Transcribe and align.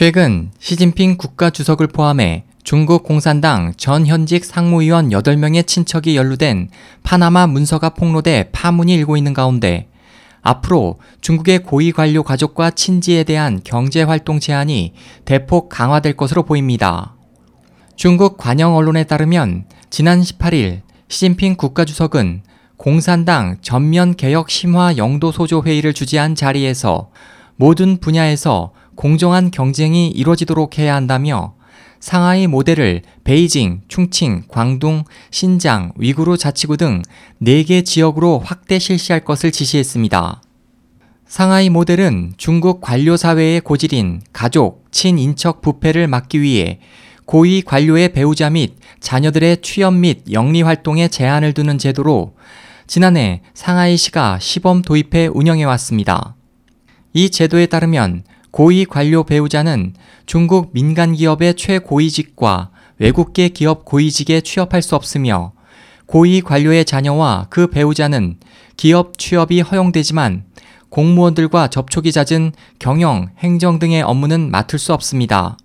최근 0.00 0.50
시진핑 0.58 1.18
국가주석을 1.18 1.88
포함해 1.88 2.44
중국 2.64 3.02
공산당 3.02 3.74
전 3.76 4.06
현직 4.06 4.46
상무위원 4.46 5.10
8명의 5.10 5.66
친척이 5.66 6.16
연루된 6.16 6.70
파나마 7.02 7.46
문서가 7.46 7.90
폭로돼 7.90 8.48
파문이 8.50 8.94
일고 8.94 9.18
있는 9.18 9.34
가운데 9.34 9.88
앞으로 10.40 11.00
중국의 11.20 11.64
고위 11.64 11.92
관료 11.92 12.22
가족과 12.22 12.70
친지에 12.70 13.24
대한 13.24 13.60
경제 13.62 14.02
활동 14.02 14.40
제한이 14.40 14.94
대폭 15.26 15.68
강화될 15.68 16.16
것으로 16.16 16.44
보입니다. 16.44 17.14
중국 17.94 18.38
관영 18.38 18.74
언론에 18.74 19.04
따르면 19.04 19.66
지난 19.90 20.22
18일 20.22 20.80
시진핑 21.08 21.56
국가주석은 21.56 22.40
공산당 22.78 23.58
전면 23.60 24.16
개혁 24.16 24.48
심화 24.48 24.96
영도 24.96 25.30
소조 25.30 25.62
회의를 25.62 25.92
주재한 25.92 26.34
자리에서 26.34 27.10
모든 27.56 27.98
분야에서 27.98 28.72
공정한 29.00 29.50
경쟁이 29.50 30.08
이루어지도록 30.08 30.76
해야 30.76 30.94
한다며 30.94 31.54
상하이 32.00 32.46
모델을 32.46 33.00
베이징, 33.24 33.80
충칭, 33.88 34.42
광둥, 34.46 35.04
신장, 35.30 35.92
위구르 35.96 36.36
자치구 36.36 36.76
등 36.76 37.00
4개 37.40 37.82
지역으로 37.82 38.42
확대 38.44 38.78
실시할 38.78 39.24
것을 39.24 39.52
지시했습니다. 39.52 40.42
상하이 41.26 41.70
모델은 41.70 42.34
중국 42.36 42.82
관료 42.82 43.16
사회의 43.16 43.62
고질인 43.62 44.20
가족, 44.34 44.84
친인척 44.92 45.62
부패를 45.62 46.06
막기 46.06 46.42
위해 46.42 46.78
고위 47.24 47.62
관료의 47.62 48.12
배우자 48.12 48.50
및 48.50 48.74
자녀들의 49.00 49.62
취업 49.62 49.94
및 49.94 50.24
영리 50.30 50.60
활동에 50.60 51.08
제한을 51.08 51.54
두는 51.54 51.78
제도로 51.78 52.34
지난해 52.86 53.40
상하이시가 53.54 54.40
시범 54.40 54.82
도입해 54.82 55.28
운영해 55.32 55.64
왔습니다. 55.64 56.36
이 57.14 57.30
제도에 57.30 57.64
따르면 57.64 58.24
고위 58.50 58.84
관료 58.84 59.22
배우자는 59.22 59.94
중국 60.26 60.70
민간 60.72 61.14
기업의 61.14 61.54
최고위직과 61.54 62.70
외국계 62.98 63.50
기업 63.50 63.84
고위직에 63.84 64.40
취업할 64.40 64.82
수 64.82 64.96
없으며 64.96 65.52
고위 66.06 66.40
관료의 66.40 66.84
자녀와 66.84 67.46
그 67.50 67.68
배우자는 67.68 68.38
기업 68.76 69.16
취업이 69.18 69.60
허용되지만 69.60 70.44
공무원들과 70.88 71.68
접촉이 71.68 72.10
잦은 72.10 72.52
경영, 72.80 73.28
행정 73.38 73.78
등의 73.78 74.02
업무는 74.02 74.50
맡을 74.50 74.80
수 74.80 74.92
없습니다. 74.92 75.56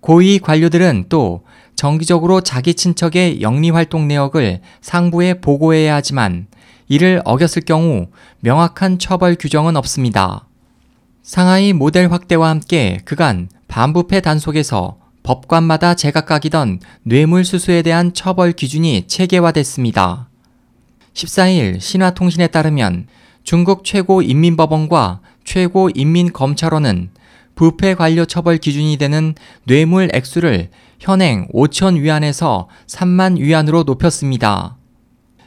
고위 0.00 0.38
관료들은 0.38 1.06
또 1.10 1.42
정기적으로 1.74 2.40
자기 2.40 2.72
친척의 2.72 3.42
영리 3.42 3.68
활동 3.68 4.08
내역을 4.08 4.62
상부에 4.80 5.34
보고해야 5.40 5.96
하지만 5.96 6.46
이를 6.88 7.20
어겼을 7.26 7.62
경우 7.66 8.06
명확한 8.40 8.98
처벌 8.98 9.34
규정은 9.34 9.76
없습니다. 9.76 10.46
상하이 11.26 11.72
모델 11.72 12.12
확대와 12.12 12.48
함께 12.50 13.00
그간 13.04 13.48
반부패 13.66 14.20
단속에서 14.20 14.98
법관마다 15.24 15.96
제각각이던 15.96 16.78
뇌물수수에 17.02 17.82
대한 17.82 18.14
처벌 18.14 18.52
기준이 18.52 19.08
체계화됐습니다. 19.08 20.28
14일 21.14 21.80
신화통신에 21.80 22.46
따르면 22.46 23.08
중국 23.42 23.84
최고인민법원과 23.84 25.20
최고인민검찰원은 25.42 27.10
부패 27.56 27.96
관료 27.96 28.24
처벌 28.24 28.58
기준이 28.58 28.96
되는 28.96 29.34
뇌물 29.64 30.08
액수를 30.14 30.70
현행 31.00 31.48
5천 31.48 31.98
위안에서 31.98 32.68
3만 32.86 33.40
위안으로 33.40 33.82
높였습니다. 33.82 34.76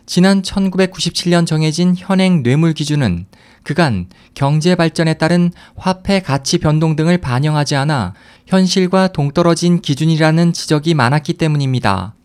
지난 0.09 0.41
1997년 0.41 1.45
정해진 1.45 1.93
현행 1.95 2.41
뇌물 2.41 2.73
기준은 2.73 3.27
그간 3.61 4.07
경제 4.33 4.73
발전에 4.73 5.13
따른 5.13 5.51
화폐 5.75 6.19
가치 6.19 6.57
변동 6.57 6.95
등을 6.95 7.19
반영하지 7.19 7.75
않아 7.75 8.15
현실과 8.47 9.09
동떨어진 9.09 9.81
기준이라는 9.81 10.51
지적이 10.51 10.95
많았기 10.95 11.33
때문입니다. 11.33 12.15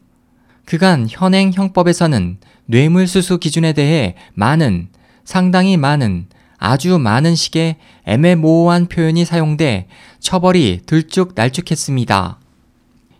그간 0.64 1.06
현행 1.10 1.52
형법에서는 1.52 2.38
뇌물 2.64 3.06
수수 3.06 3.36
기준에 3.36 3.74
대해 3.74 4.14
많은, 4.32 4.88
상당히 5.26 5.76
많은, 5.76 6.28
아주 6.56 6.98
많은 6.98 7.34
식의 7.34 7.76
애매모호한 8.06 8.86
표현이 8.86 9.26
사용돼 9.26 9.88
처벌이 10.20 10.80
들쭉날쭉했습니다. 10.86 12.40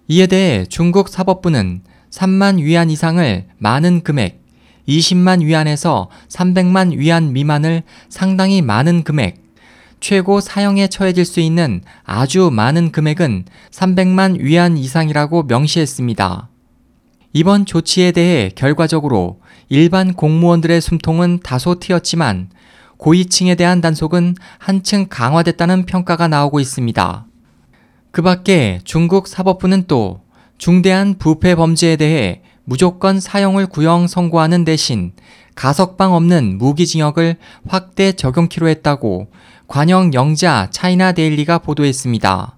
이에 0.09 0.27
대해 0.27 0.65
중국 0.65 1.11
사법부는 1.11 1.83
3만 2.11 2.63
위안 2.63 2.89
이상을 2.89 3.45
많은 3.59 4.03
금액, 4.03 4.44
20만 4.89 5.43
위안에서 5.43 6.11
300만 6.29 6.97
위안 6.97 7.33
미만을 7.33 7.83
상당히 8.09 8.63
많은 8.63 9.03
금액, 9.03 9.43
최고 10.01 10.41
사형에 10.41 10.89
처해질 10.89 11.25
수 11.25 11.41
있는 11.41 11.83
아주 12.05 12.51
많은 12.53 12.93
금액은 12.93 13.47
300만 13.71 14.39
위안 14.41 14.77
이상이라고 14.77 15.45
명시했습니다. 15.45 16.51
이번 17.33 17.67
조치에 17.67 18.13
대해 18.13 18.51
결과적으로 18.55 19.41
일반 19.69 20.15
공무원들의 20.15 20.81
숨통은 20.81 21.41
다소 21.43 21.81
트였지만 21.81 22.51
고위층에 22.97 23.55
대한 23.57 23.81
단속은 23.81 24.37
한층 24.59 25.07
강화됐다는 25.09 25.87
평가가 25.87 26.29
나오고 26.29 26.61
있습니다. 26.61 27.27
그 28.13 28.23
밖에 28.23 28.79
중국 28.85 29.27
사법부는 29.27 29.85
또 29.89 30.21
중대한 30.59 31.17
부패 31.19 31.57
범죄에 31.57 31.97
대해 31.97 32.43
무조건 32.65 33.21
사형을 33.21 33.67
구형 33.67 34.07
선고하는 34.07 34.65
대신 34.65 35.13
가석방 35.55 36.15
없는 36.15 36.59
무기징역을 36.59 37.37
확대 37.69 38.13
적용키로 38.13 38.69
했다고 38.69 39.29
관영 39.69 40.13
영자 40.15 40.69
차이나 40.71 41.13
데일리가 41.13 41.59
보도했습니다. 41.59 42.57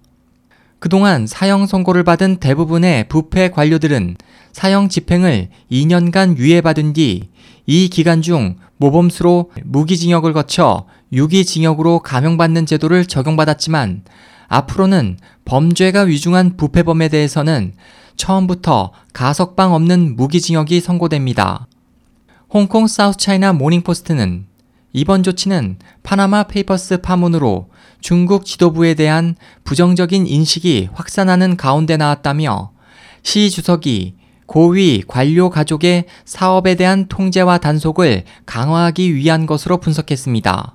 그동안 0.79 1.27
사형 1.27 1.67
선고를 1.67 2.05
받은 2.05 2.37
대부분의 2.37 3.09
부패 3.09 3.51
관료들은 3.51 4.17
사형 4.53 4.89
집행을 4.89 5.49
2년간 5.71 6.37
유예받은 6.39 6.93
뒤 6.93 7.29
이 7.67 7.89
기간 7.89 8.23
중 8.23 8.57
모범수로 8.79 9.51
무기징역을 9.65 10.33
거쳐 10.33 10.87
유기징역으로 11.13 12.01
감형받는 12.01 12.65
제도를 12.67 13.07
적용받았지만 13.07 14.05
앞으로는 14.49 15.19
범죄가 15.45 16.03
위중한 16.03 16.57
부패범에 16.57 17.09
대해서는 17.09 17.75
처음부터 18.17 18.93
가석방 19.13 19.73
없는 19.75 20.17
무기징역이 20.17 20.81
선고됩니다. 20.81 21.67
홍콩 22.49 22.87
사우스차이나 22.87 23.53
모닝포스트는 23.53 24.47
이번 24.93 25.23
조치는 25.23 25.79
Panama 26.03 26.45
Papers 26.45 27.03
파문으로 27.03 27.69
중국 28.01 28.47
지도부에 28.47 28.95
대한 28.95 29.37
부정적인 29.65 30.27
인식이 30.27 30.89
확산하는 30.95 31.57
가운데 31.57 31.97
나왔다며 31.97 32.73
시 33.23 33.51
주석이 33.51 34.15
고위 34.47 35.03
관료 35.07 35.51
가족의 35.51 36.05
사업에 36.25 36.77
대한 36.77 37.09
통제와 37.09 37.59
단속을 37.59 38.25
강화하기 38.47 39.15
위한 39.15 39.45
것으로 39.45 39.79
분석했습니다. 39.79 40.75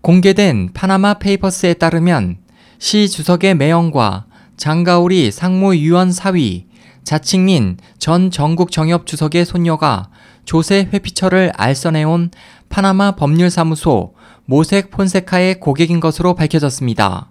공개된 0.00 0.70
파나마 0.72 1.14
페이퍼스에 1.14 1.74
따르면 1.74 2.38
시 2.78 3.08
주석의 3.08 3.56
매형과 3.56 4.26
장가오리 4.56 5.30
상무위원 5.30 6.12
사위, 6.12 6.66
자칭민 7.02 7.76
전 7.98 8.30
전국 8.30 8.70
정협 8.70 9.06
주석의 9.06 9.44
손녀가 9.44 10.08
조세 10.44 10.88
회피처를 10.92 11.52
알선해온 11.56 12.30
파나마 12.68 13.12
법률사무소 13.12 14.14
모색 14.46 14.90
폰세카의 14.90 15.60
고객인 15.60 16.00
것으로 16.00 16.34
밝혀졌습니다. 16.34 17.30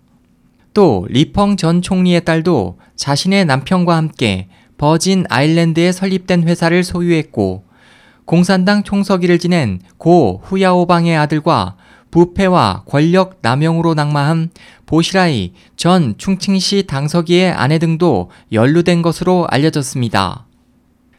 또 0.74 1.06
리펑 1.10 1.58
전 1.58 1.82
총리의 1.82 2.26
딸도 2.26 2.80
자신의 2.96 3.46
남편과 3.46 3.96
함께 3.96 4.48
버진 4.78 5.26
아일랜드에 5.30 5.92
설립된 5.92 6.48
회사를 6.48 6.84
소유했고 6.84 7.64
공산당 8.26 8.84
총서기를 8.84 9.38
지낸 9.38 9.80
고 9.98 10.42
후야오방의 10.44 11.16
아들과 11.18 11.76
부패와 12.14 12.84
권력 12.86 13.40
남용으로 13.42 13.96
낙마한 13.96 14.52
보시라이 14.86 15.54
전 15.76 16.14
충칭시 16.20 16.84
당서기의 16.86 17.52
아내 17.52 17.80
등도 17.80 18.30
연루된 18.52 19.02
것으로 19.02 19.48
알려졌습니다. 19.50 20.46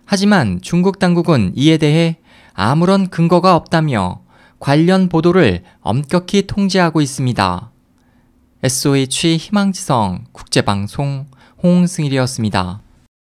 하지만 0.04 0.60
중국 0.62 1.00
당국은 1.00 1.52
이에 1.56 1.78
대해 1.78 2.18
아무런 2.52 3.08
근거가 3.08 3.56
없다며 3.56 4.20
관련 4.60 5.08
보도를 5.08 5.64
엄격히 5.80 6.46
통제하고 6.46 7.00
있습니다. 7.00 7.72
SOH 8.62 9.36
희망지성 9.38 10.26
국제방송 10.30 11.26
홍승일이었습니다. 11.60 12.83